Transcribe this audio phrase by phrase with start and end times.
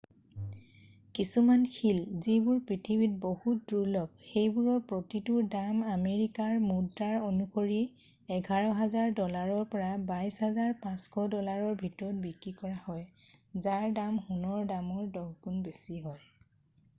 [1.17, 1.97] কিছুমান শিল
[2.27, 7.77] যিবোৰ পৃথিৱীত বহুত দুৰ্লভ সেইবোৰৰ প্ৰতিটোৰ দাম আমেৰিকাৰ মুদ্ৰা অনুসৰি
[8.39, 15.65] 11,000 ডলাৰৰ পৰা 22,500 ডলাৰৰ ভিতৰত বিক্ৰী কৰা হয় যাৰ দাম সোণৰ দামৰ দহ গুণ
[15.71, 16.31] বেছি হয়